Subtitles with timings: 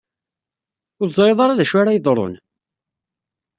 [1.01, 2.33] Ur teẓriḍ ara d acu ara yeḍrun?